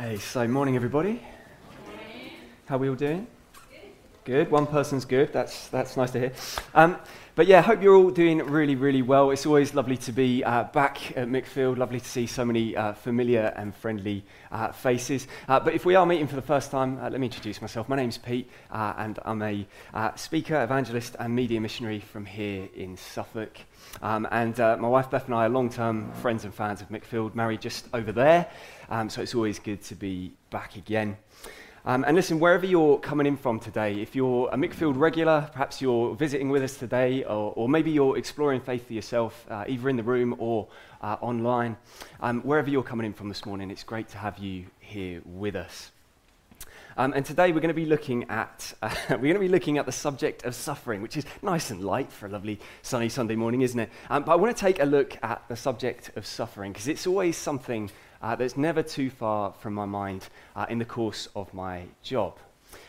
[0.00, 1.20] Hey, so morning everybody.
[2.66, 3.26] How are we all doing?
[4.28, 4.50] Good.
[4.50, 5.32] One person's good.
[5.32, 6.32] That's that's nice to hear.
[6.74, 6.98] Um,
[7.34, 9.30] but yeah, hope you're all doing really, really well.
[9.30, 11.78] It's always lovely to be uh, back at Mickfield.
[11.78, 15.28] Lovely to see so many uh, familiar and friendly uh, faces.
[15.48, 17.88] Uh, but if we are meeting for the first time, uh, let me introduce myself.
[17.88, 19.66] My name's Pete, uh, and I'm a
[20.16, 23.56] speaker, evangelist, and media missionary from here in Suffolk.
[24.02, 27.34] Um, and my wife Beth and I are long-term friends and fans of Mickfield.
[27.34, 28.46] Married just over there,
[28.90, 31.16] um, so it's always good to be back again.
[31.84, 35.80] Um, and listen, wherever you're coming in from today, if you're a Mickfield regular, perhaps
[35.80, 39.88] you're visiting with us today, or, or maybe you're exploring faith for yourself, uh, either
[39.88, 40.66] in the room or
[41.02, 41.76] uh, online,
[42.20, 45.54] um, wherever you're coming in from this morning, it's great to have you here with
[45.54, 45.92] us.
[46.96, 49.78] Um, and today we're going to be looking at uh, we're going to be looking
[49.78, 53.36] at the subject of suffering, which is nice and light for a lovely sunny Sunday
[53.36, 53.90] morning, isn't it?
[54.10, 57.06] Um, but I want to take a look at the subject of suffering because it's
[57.06, 57.88] always something
[58.22, 62.36] uh, that's never too far from my mind uh, in the course of my job.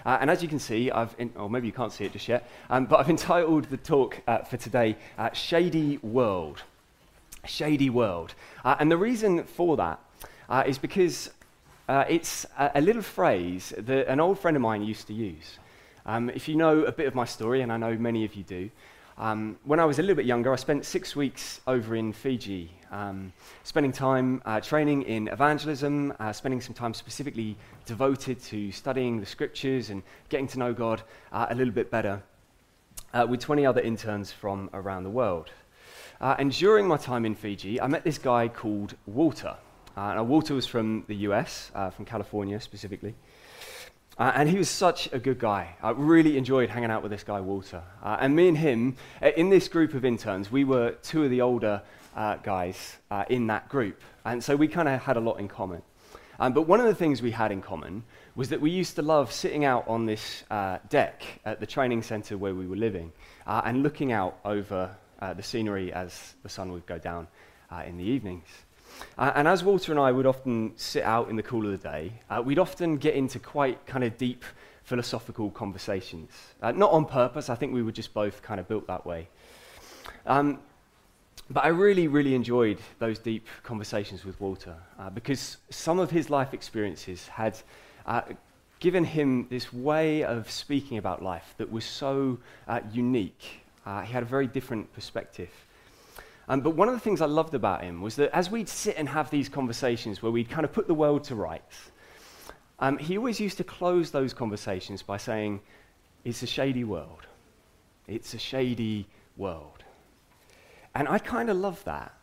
[0.05, 2.27] Uh, and as you can see, I've, in, or maybe you can't see it just
[2.27, 6.63] yet, um, but I've entitled the talk uh, for today, uh, Shady World.
[7.45, 8.33] Shady World.
[8.65, 9.99] Uh, and the reason for that
[10.65, 11.29] is because
[11.87, 15.57] it's a, a, little phrase that an old friend of mine used to use.
[16.05, 18.43] Um, if you know a bit of my story, and I know many of you
[18.43, 18.69] do,
[19.19, 22.71] um, when I was a little bit younger, I spent six weeks over in Fiji,
[22.89, 29.19] um, spending time uh, training in evangelism, uh, spending some time specifically devoted to studying
[29.19, 31.01] the scriptures and getting to know God
[31.33, 32.23] uh, a little bit better
[33.13, 35.51] uh, with 20 other interns from around the world.
[36.21, 39.57] Uh, and during my time in Fiji, I met this guy called Walter.
[39.97, 43.15] Uh, now, Walter was from the US, from California specifically.
[44.19, 45.77] Uh, and he was such a good guy.
[45.81, 47.81] I really enjoyed hanging out with this guy, Walter.
[48.03, 51.29] Uh, and me and him, uh, in this group of interns, we were two of
[51.29, 51.81] the older
[52.17, 54.01] uh, guys uh, in that group.
[54.25, 55.81] And so we kind of had a lot in common.
[56.37, 58.03] Um, but one of the things we had in common
[58.35, 62.03] was that we used to love sitting out on this uh, deck at the training
[62.03, 63.13] center where we were living
[63.47, 64.95] and looking out over
[65.35, 67.27] the scenery as the sun would go down
[67.85, 68.47] in the evenings.
[69.17, 71.89] Uh, and as Walter and I would often sit out in the cool of the
[71.89, 74.43] day, uh, we'd often get into quite kind of deep
[74.83, 76.31] philosophical conversations.
[76.61, 79.27] Uh, not on purpose, I think we were just both kind of built that way.
[80.25, 80.59] Um,
[81.49, 86.29] but I really, really enjoyed those deep conversations with Walter uh, because some of his
[86.29, 87.57] life experiences had
[88.05, 88.21] uh,
[88.79, 92.37] given him this way of speaking about life that was so
[92.67, 93.61] uh, unique.
[94.05, 95.49] he had a very different perspective.
[96.49, 98.97] Um, but one of the things I loved about him was that as we'd sit
[98.97, 101.91] and have these conversations where we'd kind of put the world to rights,
[102.79, 105.61] um, he always used to close those conversations by saying,
[106.25, 107.27] It's a shady world.
[108.07, 109.05] It's a shady
[109.37, 109.83] world.
[110.95, 112.13] And I kind of love that.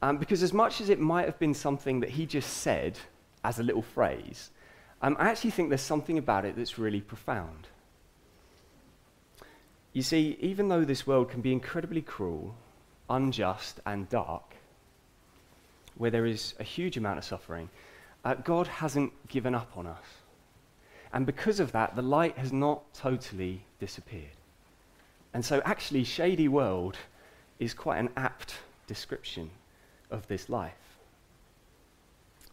[0.00, 2.98] Um, because as much as it might have been something that he just said
[3.44, 4.50] as a little phrase,
[5.02, 7.68] um, I actually think there's something about it that's really profound.
[9.92, 12.54] You see, even though this world can be incredibly cruel
[13.12, 14.54] unjust, and dark,
[15.96, 17.68] where there is a huge amount of suffering,
[18.24, 20.04] uh, God hasn't given up on us.
[21.12, 24.36] And because of that, the light has not totally disappeared.
[25.34, 26.96] And so, actually, Shady World
[27.58, 28.54] is quite an apt
[28.86, 29.50] description
[30.10, 30.72] of this life.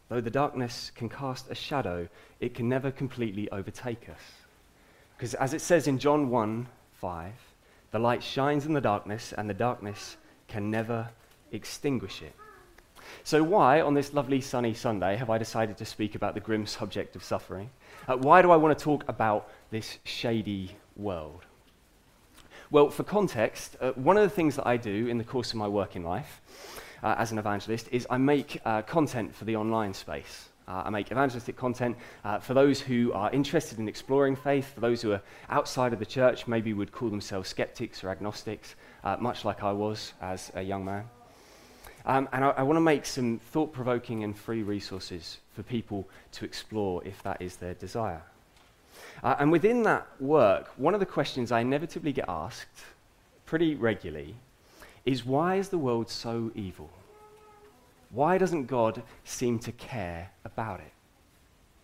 [0.10, 2.10] Though the darkness can cast a shadow,
[2.40, 4.22] it can never completely overtake us.
[5.16, 7.34] Because as it says in John 1 5,
[7.92, 10.18] the light shines in the darkness, and the darkness
[10.50, 11.10] can never
[11.52, 12.34] extinguish it.
[13.24, 16.66] So, why, on this lovely sunny Sunday, have I decided to speak about the grim
[16.66, 17.70] subject of suffering?
[18.08, 21.46] Uh, why do I want to talk about this shady world?
[22.72, 25.56] Well, for context, uh, one of the things that I do in the course of
[25.56, 26.42] my working life
[27.02, 30.49] uh, as an evangelist is I make uh, content for the online space.
[30.70, 34.82] Uh, I make evangelistic content uh, for those who are interested in exploring faith, for
[34.82, 39.18] those who are outside of the church, maybe would call themselves skeptics or agnostics, uh,
[39.20, 41.10] much like I was as a young man.
[42.06, 46.08] Um, and I, I want to make some thought provoking and free resources for people
[46.34, 48.22] to explore if that is their desire.
[49.24, 52.84] Uh, and within that work, one of the questions I inevitably get asked
[53.48, 54.36] pretty regularly
[55.04, 56.92] is why is the world so evil?
[58.12, 60.92] Why doesn't God seem to care about it?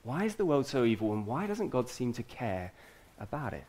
[0.03, 2.71] Why is the world so evil and why doesn't God seem to care
[3.19, 3.65] about it?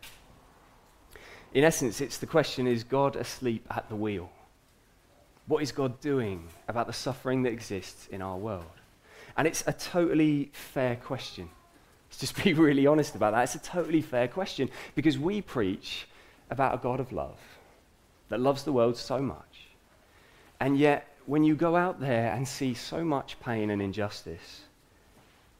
[1.54, 4.30] In essence, it's the question is God asleep at the wheel?
[5.46, 8.64] What is God doing about the suffering that exists in our world?
[9.36, 11.48] And it's a totally fair question.
[12.08, 13.44] Let's just be really honest about that.
[13.44, 16.06] It's a totally fair question because we preach
[16.50, 17.38] about a God of love
[18.28, 19.68] that loves the world so much.
[20.60, 24.62] And yet, when you go out there and see so much pain and injustice,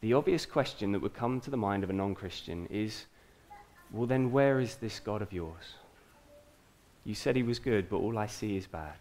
[0.01, 3.05] the obvious question that would come to the mind of a non Christian is
[3.91, 5.75] well, then where is this God of yours?
[7.05, 8.95] You said he was good, but all I see is bad.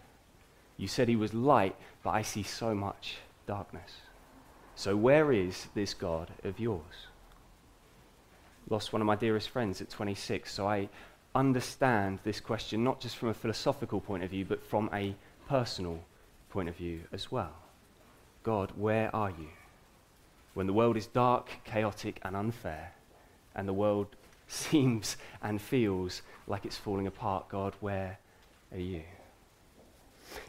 [0.76, 1.74] You said he was light,
[2.04, 3.16] but I see so much
[3.46, 3.92] darkness.
[4.76, 7.08] So where is this God of yours?
[8.68, 10.88] Lost one of my dearest friends at 26, so I
[11.34, 15.14] understand this question not just from a philosophical point of view, but from a
[15.48, 16.00] personal
[16.56, 17.52] point of view as well.
[18.42, 19.50] God, where are you?
[20.54, 22.94] When the world is dark, chaotic, and unfair,
[23.54, 24.06] and the world
[24.48, 28.18] seems and feels like it's falling apart, God, where
[28.72, 29.02] are you?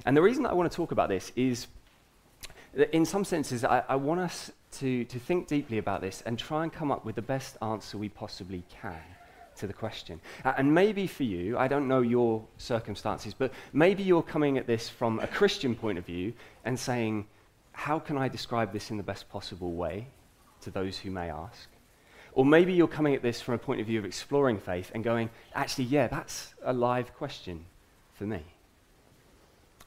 [0.05, 1.67] And the reason that I want to talk about this is
[2.73, 4.49] that in some senses, I, I want us
[4.79, 7.97] to, to think deeply about this and try and come up with the best answer
[7.97, 9.16] we possibly can
[9.57, 10.19] to the question.
[10.43, 14.67] Uh, and maybe for you, I don't know your circumstances, but maybe you're coming at
[14.67, 16.33] this from a Christian point of view
[16.65, 17.27] and saying,
[17.71, 20.07] how can I describe this in the best possible way
[20.61, 21.69] to those who may ask?
[22.33, 25.03] Or maybe you're coming at this from a point of view of exploring faith and
[25.03, 27.65] going, actually, yeah, that's a live question
[28.13, 28.43] for me.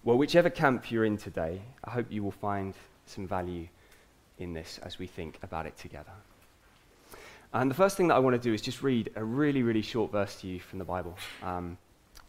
[0.02, 2.75] Well, whichever camp you're in today, I hope you will find
[3.06, 3.69] some value
[4.38, 6.12] in this as we think about it together.
[7.52, 9.82] And the first thing that I want to do is just read a really, really
[9.82, 11.79] short verse to you from the Bible um,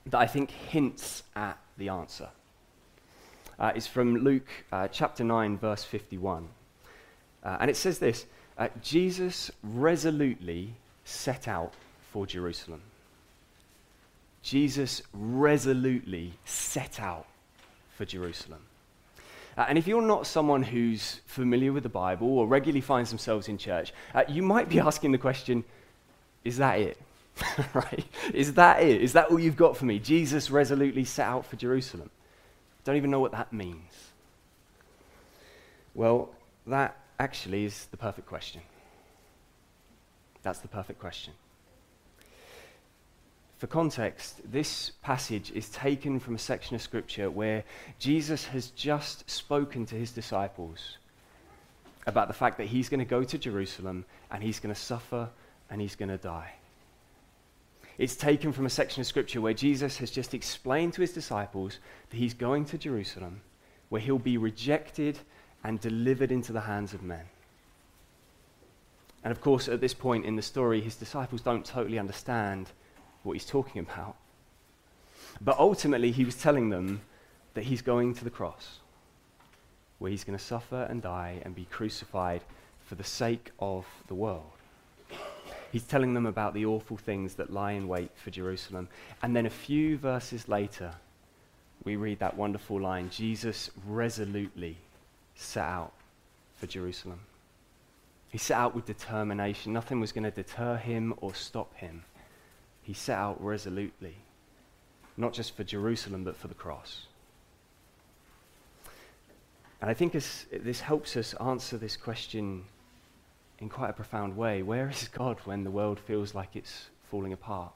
[0.07, 2.29] that I think hints at the answer.
[3.59, 6.47] Uh, it's from Luke uh, chapter 9, verse 51.
[7.44, 8.25] Uh, and it says this
[8.57, 10.73] uh, Jesus resolutely
[11.06, 11.73] set out
[12.12, 12.81] for Jerusalem.
[14.41, 17.27] Jesus resolutely set out
[17.95, 18.62] for Jerusalem.
[19.57, 23.48] Uh, and if you're not someone who's familiar with the Bible or regularly finds themselves
[23.48, 25.63] in church, uh, you might be asking the question
[26.44, 26.98] is that it?
[27.74, 28.06] right?
[28.33, 29.01] Is that it?
[29.01, 30.00] Is that all you've got for me?
[30.00, 32.09] Jesus resolutely set out for Jerusalem.
[32.83, 34.12] Don't even know what that means.
[35.94, 36.30] Well,
[36.68, 38.62] that actually is the perfect question.
[40.42, 41.33] That's the perfect question.
[43.61, 47.63] For context, this passage is taken from a section of Scripture where
[47.99, 50.97] Jesus has just spoken to his disciples
[52.07, 55.29] about the fact that he's going to go to Jerusalem and he's going to suffer
[55.69, 56.53] and he's going to die.
[57.99, 61.77] It's taken from a section of Scripture where Jesus has just explained to his disciples
[62.09, 63.41] that he's going to Jerusalem,
[63.89, 65.19] where he'll be rejected
[65.63, 67.25] and delivered into the hands of men.
[69.23, 72.71] And of course, at this point in the story, his disciples don't totally understand
[73.23, 74.15] what he's talking about.
[75.39, 77.01] But ultimately, he was telling them
[77.53, 78.79] that he's going to the cross,
[80.00, 82.41] where he's going to suffer and die and be crucified
[82.85, 84.51] for the sake of the world.
[85.71, 88.89] He's telling them about the awful things that lie in wait for Jerusalem.
[89.23, 90.94] And then a few verses later,
[91.83, 94.77] we read that wonderful line Jesus resolutely
[95.35, 95.94] set out
[96.57, 97.21] for Jerusalem.
[98.29, 99.73] He set out with determination.
[99.73, 102.03] Nothing was going to deter him or stop him
[102.83, 104.16] he set out resolutely,
[105.18, 107.06] not just for Jerusalem, but for the cross.
[109.81, 110.45] And I think this,
[110.81, 112.63] helps us answer this question
[113.60, 114.62] in quite a profound way.
[114.62, 117.72] Where is God when the world feels like it's falling apart?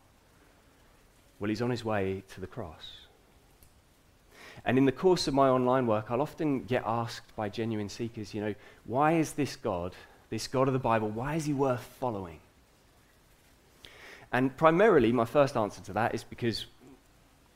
[1.39, 2.91] Well, he's on his way to the cross.
[4.63, 8.33] And in the course of my online work, I'll often get asked by genuine seekers,
[8.33, 8.55] you know,
[8.85, 9.93] why is this God,
[10.29, 12.39] this God of the Bible, why is he worth following?
[14.35, 16.65] And primarily, my first answer to that is because,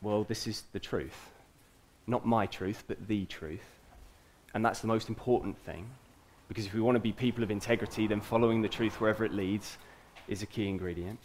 [0.01, 1.31] well, this is the truth.
[2.07, 3.67] Not my truth, but the truth.
[4.53, 5.89] And that's the most important thing.
[6.47, 9.33] Because if we want to be people of integrity, then following the truth wherever it
[9.33, 9.77] leads
[10.29, 11.19] is a key ingredient.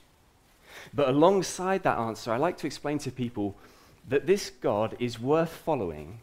[0.93, 3.55] But alongside that answer, I like to explain to people
[4.09, 6.19] that this God is worth following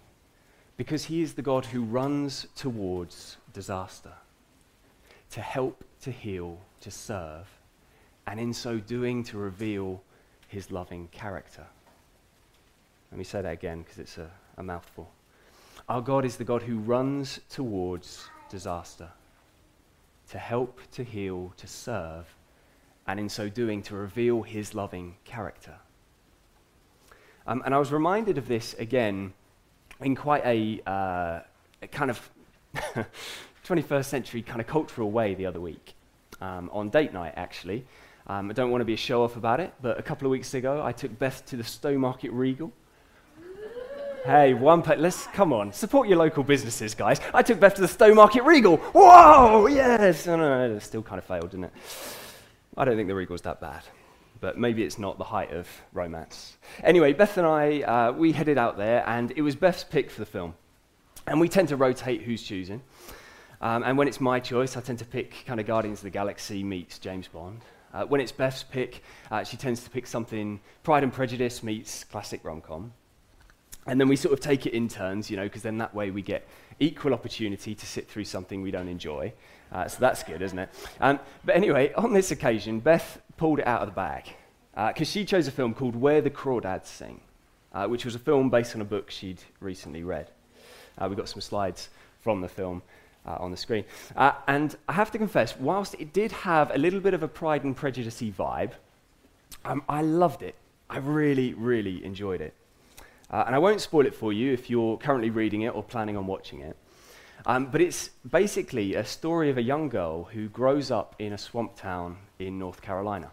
[0.75, 4.11] because he is the God who runs towards disaster
[5.29, 7.47] to help, to heal, to serve,
[8.27, 10.01] and in so doing to reveal
[10.47, 11.65] his loving character.
[13.11, 15.11] Let me say that again because it's a, a mouthful.
[15.89, 19.09] Our God is the God who runs towards disaster
[20.29, 22.25] to help, to heal, to serve,
[23.07, 25.75] and in so doing to reveal his loving character.
[27.47, 29.33] Um, and I was reminded of this again
[29.99, 31.39] in quite a, uh,
[31.81, 32.29] a kind of
[33.65, 35.95] 21st century kind of cultural way the other week
[36.39, 37.85] um, on date night, actually.
[38.31, 40.31] Um, I don't want to be a show off about it, but a couple of
[40.31, 42.71] weeks ago, I took Beth to the Stowmarket Regal.
[44.23, 45.01] Hey, one pet.
[45.01, 47.19] Let's come on, support your local businesses, guys.
[47.33, 48.77] I took Beth to the Stowmarket Regal.
[48.77, 50.27] Whoa, yes.
[50.27, 51.73] No, no, no, it still kind of failed, didn't it?
[52.77, 53.83] I don't think the Regal's that bad,
[54.39, 56.55] but maybe it's not the height of romance.
[56.85, 60.21] Anyway, Beth and I, uh, we headed out there, and it was Beth's pick for
[60.21, 60.53] the film,
[61.27, 62.81] and we tend to rotate who's choosing.
[63.59, 66.11] Um, and when it's my choice, I tend to pick kind of Guardians of the
[66.11, 67.59] Galaxy meets James Bond.
[67.93, 72.03] Uh, when it's Beth's pick, uh, she tends to pick something Pride and Prejudice meets
[72.03, 72.93] classic rom com.
[73.87, 76.11] And then we sort of take it in turns, you know, because then that way
[76.11, 76.47] we get
[76.79, 79.33] equal opportunity to sit through something we don't enjoy.
[79.71, 80.69] Uh, so that's good, isn't it?
[80.99, 84.25] Um, but anyway, on this occasion, Beth pulled it out of the bag
[84.73, 87.21] because uh, she chose a film called Where the Crawdads Sing,
[87.73, 90.29] uh, which was a film based on a book she'd recently read.
[90.97, 92.81] Uh, we've got some slides from the film
[93.25, 93.85] uh, on the screen.
[94.15, 97.27] Uh, and I have to confess, whilst it did have a little bit of a
[97.27, 98.71] Pride and Prejudice vibe,
[99.65, 100.55] um, I loved it.
[100.89, 102.53] I really, really enjoyed it.
[103.29, 106.17] Uh, and I won't spoil it for you if you're currently reading it or planning
[106.17, 106.75] on watching it.
[107.45, 111.37] Um, but it's basically a story of a young girl who grows up in a
[111.37, 113.31] swamp town in North Carolina.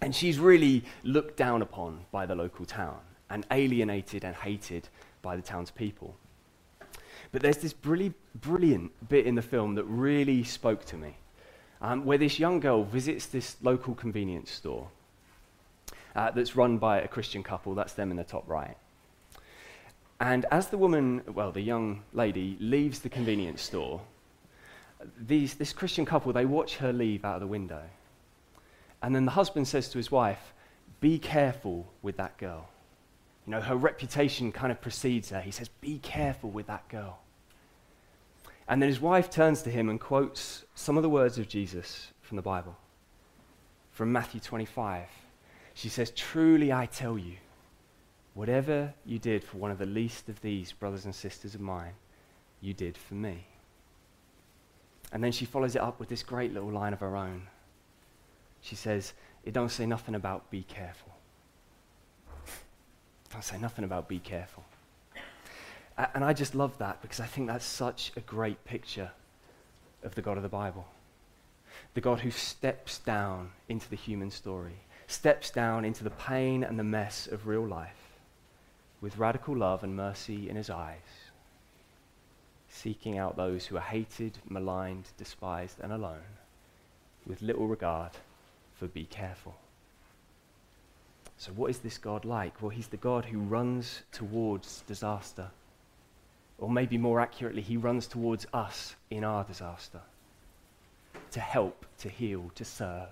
[0.00, 2.98] And she's really looked down upon by the local town
[3.30, 4.88] and alienated and hated
[5.22, 6.16] by the town's people.
[7.30, 11.16] But there's this brilliant, brilliant bit in the film that really spoke to me,
[11.80, 14.88] um, where this young girl visits this local convenience store
[16.14, 17.74] uh, that's run by a Christian couple.
[17.74, 18.76] That's them in the top right.
[20.20, 24.00] And as the woman, well, the young lady, leaves the convenience store,
[25.18, 27.82] these, this Christian couple, they watch her leave out of the window.
[29.02, 30.52] And then the husband says to his wife,
[31.00, 32.68] Be careful with that girl.
[33.46, 35.40] You know, her reputation kind of precedes her.
[35.40, 37.18] He says, Be careful with that girl.
[38.68, 42.12] And then his wife turns to him and quotes some of the words of Jesus
[42.20, 42.76] from the Bible,
[43.90, 45.08] from Matthew 25.
[45.74, 47.36] She says, Truly I tell you,
[48.34, 51.94] whatever you did for one of the least of these brothers and sisters of mine,
[52.60, 53.46] you did for me.
[55.12, 57.48] And then she follows it up with this great little line of her own.
[58.62, 59.12] She says,
[59.44, 61.12] It don't say nothing about be careful.
[63.32, 64.64] Don't say nothing about be careful.
[66.14, 69.10] And I just love that because I think that's such a great picture
[70.02, 70.86] of the God of the Bible.
[71.94, 76.78] The God who steps down into the human story, steps down into the pain and
[76.78, 78.18] the mess of real life
[79.00, 81.30] with radical love and mercy in his eyes,
[82.68, 86.38] seeking out those who are hated, maligned, despised, and alone,
[87.26, 88.12] with little regard
[88.74, 89.56] for be careful.
[91.42, 92.62] So, what is this God like?
[92.62, 95.50] Well, he's the God who runs towards disaster.
[96.56, 100.02] Or maybe more accurately, he runs towards us in our disaster
[101.32, 103.08] to help, to heal, to serve,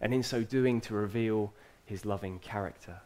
[0.00, 1.52] and in so doing, to reveal
[1.86, 3.00] his loving character.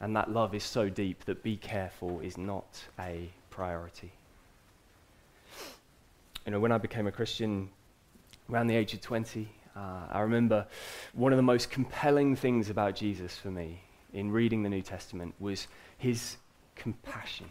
[0.00, 4.10] And that love is so deep that be careful is not a priority.
[6.46, 7.70] You know, when I became a Christian
[8.50, 10.66] around the age of 20, uh, I remember
[11.14, 15.34] one of the most compelling things about Jesus for me in reading the New Testament
[15.40, 16.36] was his
[16.76, 17.50] compassion.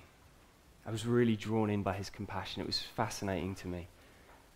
[0.86, 2.62] I was really drawn in by his compassion.
[2.62, 3.88] It was fascinating to me,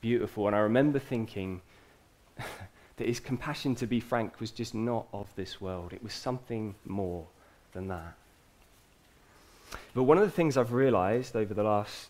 [0.02, 0.48] beautiful.
[0.48, 1.62] And I remember thinking
[2.38, 5.94] that his compassion, to be frank, was just not of this world.
[5.94, 7.26] It was something more
[7.74, 8.16] than that.
[9.94, 12.10] But one of the things I've realized over the last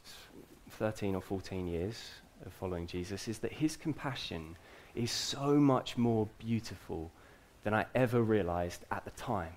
[0.71, 2.09] 13 or 14 years
[2.45, 4.57] of following Jesus is that his compassion
[4.95, 7.11] is so much more beautiful
[7.63, 9.53] than I ever realized at the time.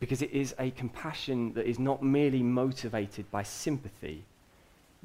[0.00, 4.24] Because it is a compassion that is not merely motivated by sympathy,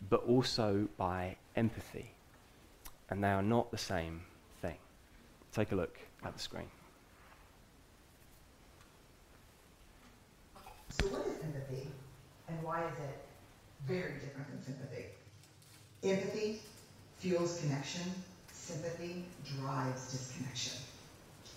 [0.09, 2.11] but also by empathy.
[3.09, 4.21] And they are not the same
[4.61, 4.77] thing.
[5.53, 6.69] Take a look at the screen.
[10.89, 11.87] So, what is empathy,
[12.47, 13.23] and why is it
[13.87, 15.05] very different than sympathy?
[16.03, 16.61] Empathy
[17.19, 18.01] fuels connection
[18.69, 19.25] sympathy
[19.57, 20.77] drives disconnection.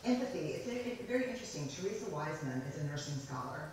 [0.05, 0.67] Empathy, it's,
[1.07, 1.69] very interesting.
[1.69, 3.69] Teresa Wiseman is a nursing scholar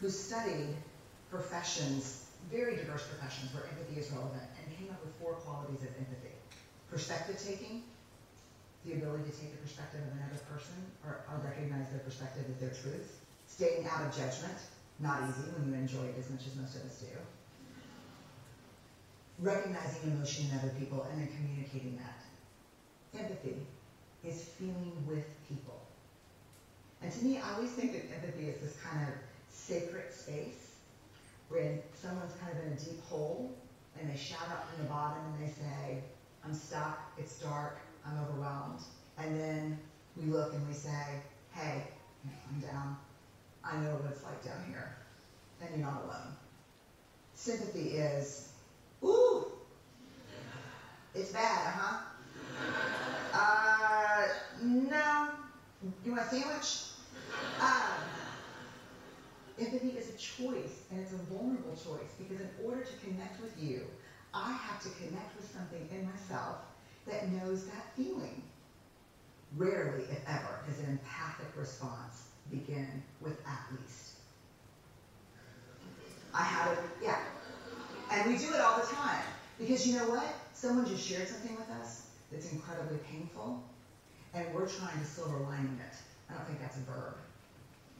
[0.00, 0.72] who studied
[1.30, 5.92] professions, very diverse professions where empathy is relevant, and came up with four qualities of
[6.00, 6.32] empathy.
[6.90, 7.82] Perspective taking,
[8.86, 12.56] the ability to take the perspective of another person or, or recognize their perspective as
[12.56, 13.20] their truth.
[13.46, 14.56] Staying out of judgment,
[14.98, 17.12] not easy when you enjoy it as much as most of us do.
[19.38, 22.15] Recognizing emotion in other people and then communicating that
[24.58, 25.80] feeling with people.
[27.02, 29.14] And to me, I always think that empathy is this kind of
[29.50, 30.72] sacred space
[31.48, 33.50] when someone's kind of in a deep hole
[34.00, 36.02] and they shout out from the bottom and they say,
[36.44, 38.80] I'm stuck, it's dark, I'm overwhelmed.
[39.18, 39.78] And then
[40.16, 41.20] we look and we say,
[41.52, 41.82] hey,
[42.24, 42.96] I'm down.
[43.64, 44.96] I know what it's like down here.
[45.60, 46.36] And you're not alone.
[47.34, 48.48] Sympathy is,
[49.02, 49.46] ooh,
[51.14, 51.98] it's bad, huh?
[53.32, 53.75] Uh,
[54.62, 55.28] no.
[56.04, 56.78] You want a sandwich?
[57.60, 57.96] Uh,
[59.58, 63.56] empathy is a choice, and it's a vulnerable choice, because in order to connect with
[63.56, 63.82] you,
[64.34, 66.56] I have to connect with something in myself
[67.06, 68.42] that knows that feeling.
[69.56, 74.10] Rarely, if ever, does an empathic response begin with at least.
[76.34, 77.16] I have it, yeah.
[78.10, 79.22] And we do it all the time.
[79.58, 80.32] Because you know what?
[80.52, 83.56] Someone just shared something with us that's incredibly painful,
[84.36, 85.96] and we're trying to silver lining it.
[86.28, 87.16] I don't think that's a verb,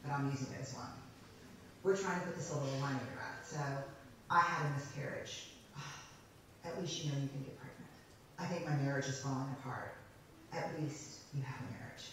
[0.04, 0.92] but I'm using it as one.
[1.82, 3.46] We're trying to put the silver lining around it.
[3.46, 3.58] So
[4.30, 5.48] I had a miscarriage.
[6.64, 7.90] At least you know you can get pregnant.
[8.38, 9.94] I think my marriage is falling apart.
[10.52, 12.04] At least you have a marriage.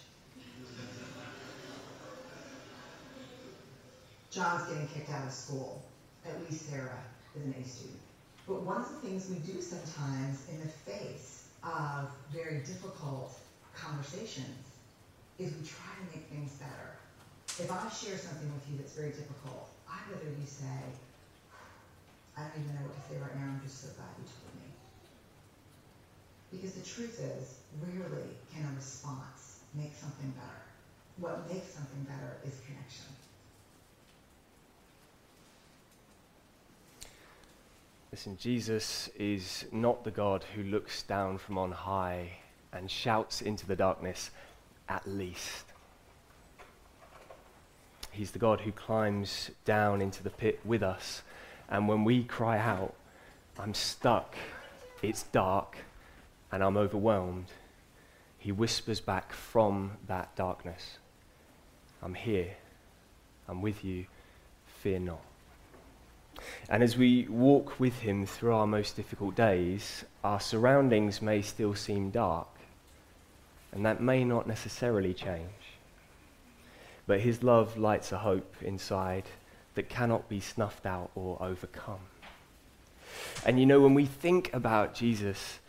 [4.32, 5.84] John's getting kicked out of school.
[6.26, 7.04] At least Sarah
[7.36, 8.00] is an A student.
[8.48, 13.38] But one of the things we do sometimes in the face of very difficult
[13.76, 14.70] conversations
[15.40, 16.98] is we try to make things better.
[17.60, 20.80] If I share something with you that's very difficult, I'd rather you say,
[22.38, 24.54] I don't even know what to say right now, I'm just so glad you told
[24.58, 24.70] me.
[26.50, 30.62] Because the truth is, rarely can a response make something better.
[31.18, 33.06] What makes something better is connection.
[38.12, 42.43] Listen, Jesus is not the God who looks down from on high
[42.74, 44.32] and shouts into the darkness,
[44.90, 45.66] at least.
[48.12, 51.24] He's the God who climbs down into the pit with us.
[51.70, 52.94] And when we cry out,
[53.58, 54.36] I'm stuck,
[55.02, 55.78] it's dark,
[56.52, 57.48] and I'm overwhelmed,
[58.38, 60.98] he whispers back from that darkness,
[62.02, 62.56] I'm here,
[63.48, 64.06] I'm with you,
[64.66, 65.22] fear not.
[66.70, 71.76] And as we walk with Him through our most difficult days, our surroundings may still
[71.76, 72.48] seem dark,
[73.74, 75.50] and that may not necessarily change.
[77.08, 79.24] But His love lights a hope inside
[79.76, 82.00] that cannot be snuffed out or overcome.
[83.46, 85.60] And you know, when we think about Jesus,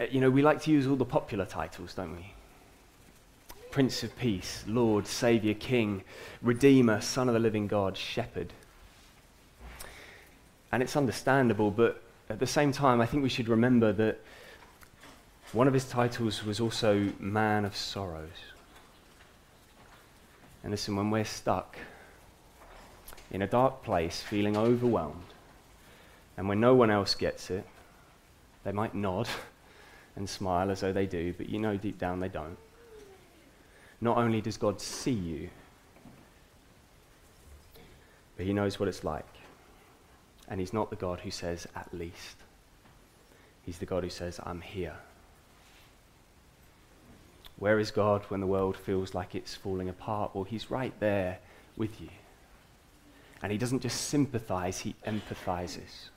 [0.00, 2.32] uh, you know, we like to use all the popular titles, don't we?
[3.70, 6.02] Prince of Peace, Lord, Savior, King,
[6.40, 8.52] Redeemer, Son of the Living God, Shepherd.
[10.72, 14.20] And it's understandable, but at the same time, I think we should remember that
[15.52, 18.28] one of his titles was also Man of Sorrows.
[20.62, 21.78] And listen, when we're stuck
[23.30, 25.32] in a dark place, feeling overwhelmed,
[26.36, 27.66] and when no one else gets it,
[28.64, 29.28] they might nod
[30.16, 32.58] and smile as though they do, but you know deep down they don't.
[34.00, 35.50] Not only does God see you,
[38.36, 39.26] but He knows what it's like.
[40.48, 42.36] And He's not the God who says, at least.
[43.64, 44.96] He's the God who says, I'm here.
[47.58, 50.34] Where is God when the world feels like it's falling apart?
[50.34, 51.38] Well, He's right there
[51.76, 52.08] with you.
[53.42, 56.10] And He doesn't just sympathize, He empathizes.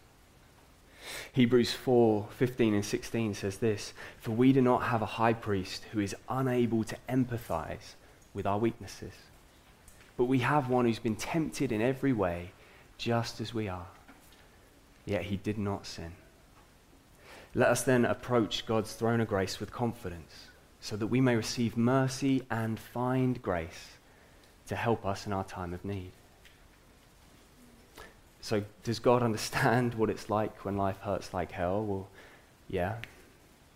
[1.34, 5.86] Hebrews 4 15 and 16 says this For we do not have a high priest
[5.92, 7.96] who is unable to empathize
[8.34, 9.14] with our weaknesses,
[10.16, 12.52] but we have one who's been tempted in every way,
[12.98, 13.88] just as we are
[15.06, 16.14] yet he did not sin.
[17.54, 20.48] Let us then approach God's throne of grace with confidence,
[20.82, 23.92] so that we may receive mercy and find grace
[24.68, 26.12] to help us in our time of need.
[28.42, 31.84] So, does God understand what it's like when life hurts like hell?
[31.84, 32.08] Well,
[32.68, 32.96] yeah.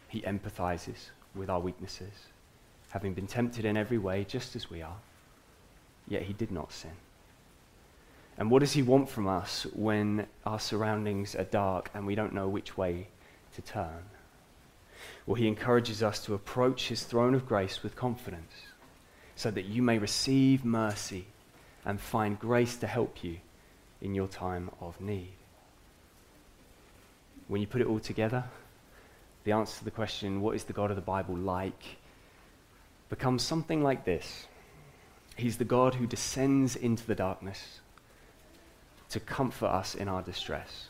[0.10, 2.13] He empathizes with our weaknesses,
[2.89, 4.98] having been tempted in every way, just as we are,
[6.08, 6.91] yet he did not sin.
[8.38, 12.34] And what does He want from us when our surroundings are dark and we don't
[12.34, 13.08] know which way
[13.56, 14.04] to turn?
[15.25, 18.53] Well, He encourages us to approach His throne of grace with confidence
[19.36, 21.27] so that you may receive mercy
[21.84, 23.38] and find grace to help you
[24.01, 25.34] in your time of need.
[27.47, 28.45] When you put it all together,
[29.43, 31.97] the answer to the question, what is the God of the Bible like,
[33.10, 34.47] becomes something like this
[35.38, 37.81] He's the God who descends into the darkness
[39.10, 40.88] to comfort us in our distress.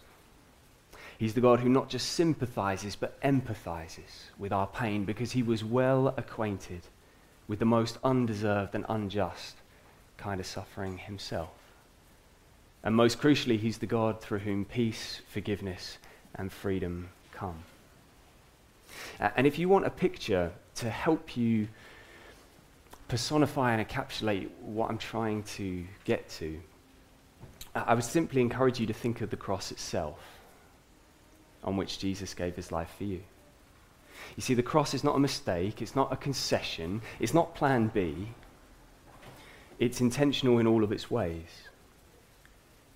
[1.17, 5.63] He's the God who not just sympathizes, but empathizes with our pain because he was
[5.63, 6.81] well acquainted
[7.47, 9.55] with the most undeserved and unjust
[10.17, 11.49] kind of suffering himself.
[12.83, 15.97] And most crucially, he's the God through whom peace, forgiveness,
[16.35, 17.63] and freedom come.
[19.19, 21.67] And if you want a picture to help you
[23.07, 26.59] personify and encapsulate what I'm trying to get to,
[27.73, 30.19] I would simply encourage you to think of the cross itself
[31.65, 33.21] on which Jesus gave his life for you.
[34.37, 37.87] You see, the cross is not a mistake, it's not a concession, it's not plan
[37.87, 38.29] B.
[39.77, 41.49] It's intentional in all of its ways,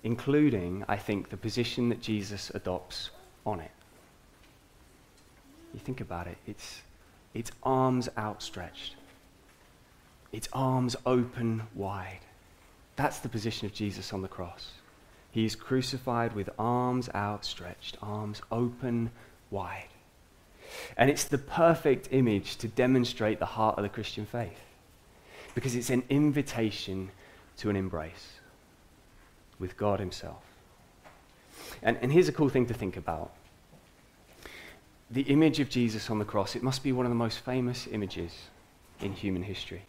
[0.04, 3.10] including, I think, the position that Jesus adopts
[3.46, 3.72] on it.
[5.74, 6.82] You think about it, it's,
[7.34, 8.96] it's arms outstretched,
[10.32, 12.20] it's arms open wide.
[12.96, 14.72] That's the position of Jesus on the cross.
[15.32, 19.12] He is crucified with arms outstretched, arms open
[19.52, 19.88] wide.
[20.98, 24.60] And it's the perfect image to demonstrate the heart of the Christian faith
[25.56, 27.12] because it's an invitation
[27.58, 28.40] to an embrace
[29.60, 30.44] with God Himself.
[31.82, 33.32] And, and here's a cool thing to think about
[35.12, 37.88] the image of Jesus on the cross, it must be one of the most famous
[37.88, 38.32] images
[39.02, 39.82] in human history.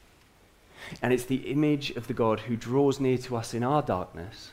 [1.02, 4.52] And it's the image of the God who draws near to us in our darkness,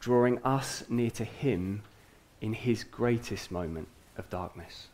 [0.00, 1.82] drawing us near to Him
[2.40, 4.88] in His greatest moment of darkness.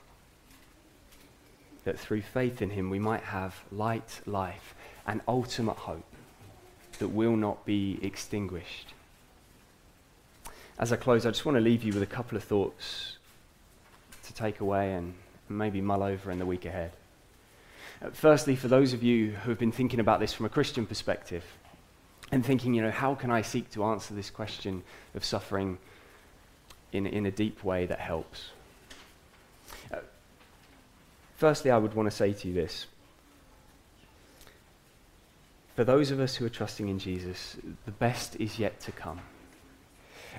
[1.84, 4.74] That through faith in Him we might have light, life,
[5.06, 6.04] and ultimate hope
[6.98, 8.94] that will not be extinguished.
[10.78, 13.16] As I close, I just want to leave you with a couple of thoughts
[14.24, 15.14] to take away and
[15.48, 16.92] maybe mull over in the week ahead.
[18.12, 21.44] Firstly, for those of you who have been thinking about this from a Christian perspective
[22.32, 24.82] and thinking, you know, how can I seek to answer this question
[25.14, 25.78] of suffering
[26.92, 28.50] in, in a deep way that helps?
[29.92, 29.98] Uh,
[31.36, 32.86] firstly, I would want to say to you this.
[35.76, 39.20] For those of us who are trusting in Jesus, the best is yet to come.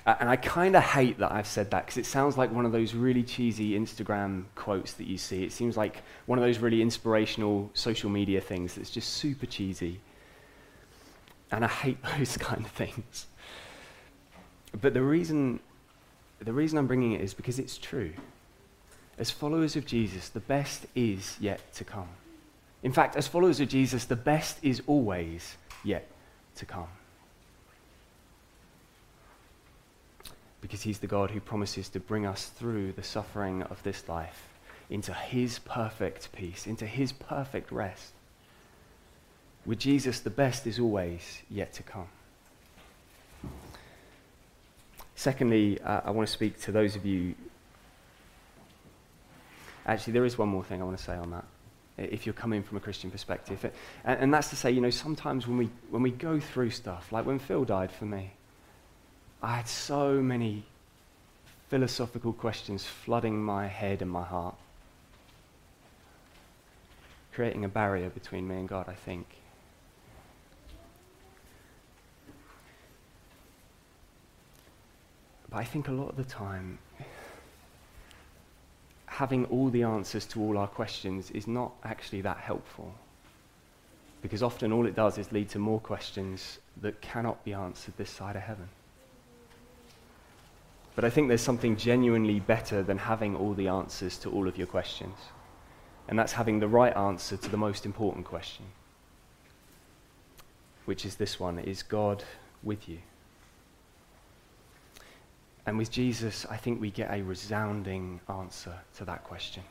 [0.06, 2.72] And I kind of hate that I've said that because it sounds like one of
[2.72, 5.42] those really cheesy Instagram quotes that you see.
[5.42, 10.00] It seems like one of those really inspirational social media things that's just super cheesy.
[11.50, 13.26] And I hate those kind of things.
[14.80, 15.60] But the reason,
[16.40, 18.12] the reason I'm bringing it is because it's true.
[19.18, 22.08] As followers of Jesus, the best is yet to come.
[22.82, 26.06] In fact, as followers of Jesus, the best is always yet
[26.56, 26.88] to come.
[30.66, 34.48] because he's the God who promises to bring us through the suffering of this life
[34.90, 38.12] into his perfect peace, into his perfect rest.
[39.66, 42.06] With Jesus, the best is always yet to come.
[45.16, 47.34] Secondly, uh, I want to speak to those of you.
[49.84, 51.44] Actually, there is one more thing I want to say on that.
[51.98, 53.72] If you're coming from a Christian perspective,
[54.04, 57.10] and, and that's to say, you know, sometimes when we when we go through stuff,
[57.10, 58.32] like when Phil died for me,
[59.42, 60.64] I had so many
[61.68, 64.54] philosophical questions flooding my head and my heart,
[67.32, 69.26] creating a barrier between me and God, I think.
[75.56, 76.78] But I think a lot of the time,
[79.06, 82.94] having all the answers to all our questions is not actually that helpful.
[84.20, 88.10] Because often all it does is lead to more questions that cannot be answered this
[88.10, 88.68] side of heaven.
[90.94, 94.58] But I think there's something genuinely better than having all the answers to all of
[94.58, 95.16] your questions.
[96.06, 98.66] And that's having the right answer to the most important question,
[100.84, 102.24] which is this one Is God
[102.62, 102.98] with you?
[105.66, 109.64] And with Jesus, I think we get a resounding answer to that question.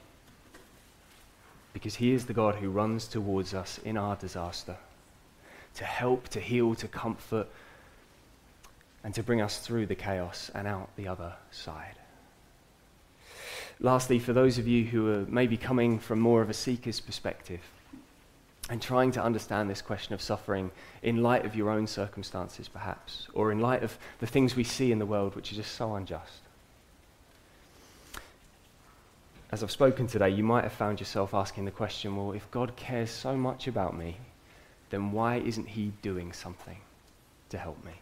[1.71, 4.75] Because he is the God who runs towards us in our disaster
[5.75, 7.47] to help, to heal, to comfort,
[9.03, 11.95] and to bring us through the chaos and out the other side.
[13.79, 17.59] Lastly, for those of you who are maybe coming from more of a seeker's perspective
[18.69, 20.71] and trying to understand this question of suffering
[21.03, 24.91] in light of your own circumstances, perhaps, or in light of the things we see
[24.91, 26.41] in the world which are just so unjust.
[29.51, 32.75] As I've spoken today, you might have found yourself asking the question well, if God
[32.75, 34.17] cares so much about me,
[34.89, 36.77] then why isn't He doing something
[37.49, 37.93] to help me?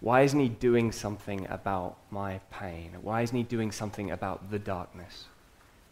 [0.00, 2.90] Why isn't he doing something about my pain?
[3.00, 5.24] Why isn't he doing something about the darkness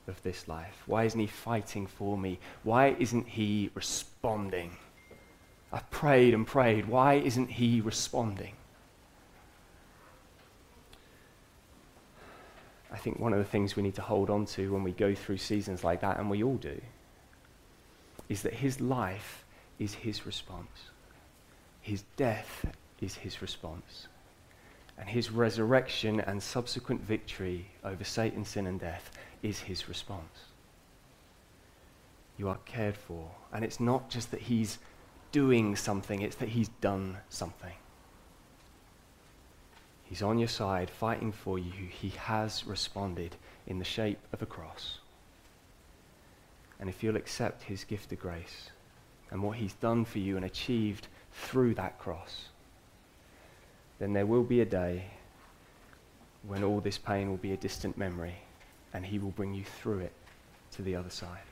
[0.09, 0.83] of this life?
[0.87, 2.39] Why isn't he fighting for me?
[2.63, 4.77] Why isn't he responding?
[5.73, 6.87] I've prayed and prayed.
[6.87, 8.55] Why isn't he responding?
[12.93, 15.15] I think one of the things we need to hold on to when we go
[15.15, 16.79] through seasons like that, and we all do,
[18.29, 19.45] is that his life
[19.79, 20.91] is his response.
[21.81, 22.67] His death
[23.01, 24.09] is his response.
[24.99, 29.11] And his resurrection and subsequent victory over Satan, sin, and death
[29.43, 30.45] is his response.
[32.39, 33.31] You are cared for.
[33.53, 34.79] And it's not just that he's
[35.33, 37.73] doing something, it's that he's done something.
[40.05, 41.73] He's on your side, fighting for you.
[41.73, 43.35] He has responded
[43.67, 44.99] in the shape of a cross.
[46.79, 48.71] And if you'll accept his gift of grace
[49.31, 52.47] and what he's done for you and achieved through that cross,
[54.03, 55.05] then there will be a day
[56.43, 58.35] when all this pain will be a distant memory
[58.93, 60.13] and He will bring you through it
[60.73, 61.45] to the other side.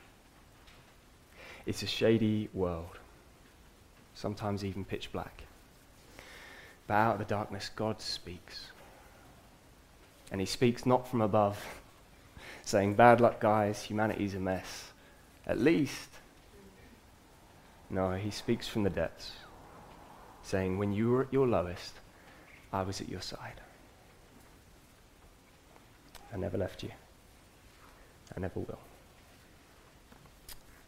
[1.65, 2.99] It's a shady world,
[4.15, 5.43] sometimes even pitch black.
[6.87, 8.65] But out of the darkness, God speaks.
[10.29, 11.57] And he speaks not from above,
[12.65, 14.91] saying, Bad luck, guys, humanity's a mess.
[15.47, 16.09] At least.
[17.89, 19.31] No, he speaks from the depths,
[20.43, 21.93] saying, When you were at your lowest,
[22.73, 23.61] I was at your side.
[26.33, 26.91] I never left you.
[28.35, 28.79] I never will.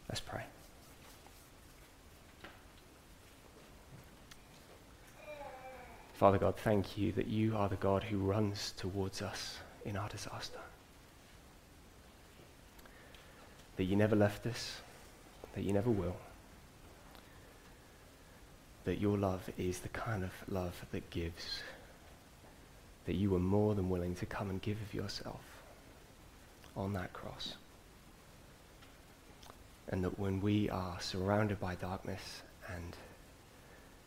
[0.08, 0.44] Let's pray.
[6.14, 10.08] Father God, thank you that you are the God who runs towards us in our
[10.08, 10.60] disaster.
[13.76, 14.80] That you never left us,
[15.54, 16.16] that you never will.
[18.84, 21.60] That your love is the kind of love that gives.
[23.06, 25.40] That you were more than willing to come and give of yourself
[26.76, 27.54] on that cross.
[29.88, 32.42] And that when we are surrounded by darkness
[32.74, 32.96] and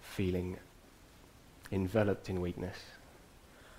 [0.02, 0.58] feeling
[1.72, 2.78] enveloped in weakness.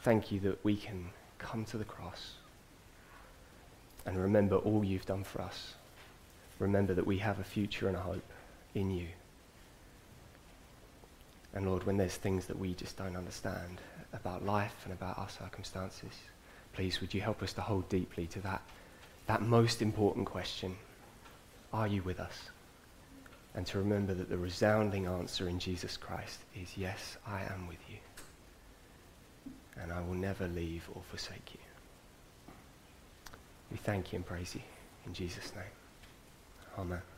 [0.03, 2.35] Thank you that we can come to the cross
[4.07, 5.75] and remember all you've done for us.
[6.59, 8.25] Remember that we have a future and a hope
[8.75, 9.09] in you.
[11.55, 13.81] And Lord, when there's things that we just don't understand
[14.13, 16.13] about life and about our circumstances,
[16.73, 18.63] please would you help us to hold deeply to that,
[19.27, 20.77] that most important question
[21.73, 22.51] Are you with us?
[23.55, 27.81] and to remember that the resounding answer in Jesus Christ is yes, I am with
[27.89, 27.97] you.
[29.83, 32.53] And I will never leave or forsake you.
[33.73, 34.63] We thank you and praise you
[35.07, 35.65] in Jesus' name.
[36.79, 37.18] Amen.